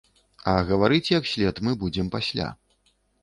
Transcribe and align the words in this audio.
А 0.51 0.53
гаварыць 0.69 1.11
як 1.19 1.27
след 1.33 1.61
мы 1.67 1.75
будзем 1.83 2.09
пасля. 2.17 2.47